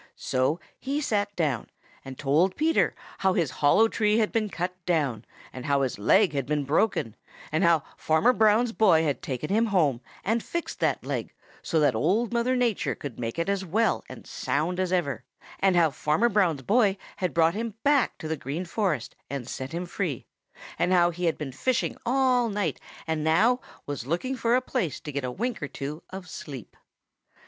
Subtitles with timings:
[0.15, 1.67] So he sat down
[2.03, 6.33] and told Peter how his hollow tree had been cut down, and how his leg
[6.33, 7.15] had been broken,
[7.51, 11.93] and how Farmer Brown's boy had taken him home and fixed that leg so that
[11.93, 15.23] Old Mother Nature could make it as well and sound as ever,
[15.59, 19.71] and how Farmer Brown's boy had brought him back to the Green Forest and set
[19.71, 20.25] him free,
[20.79, 24.99] and how he had been fishing all night and now was looking for a place
[24.99, 26.75] to get a wink or two of sleep.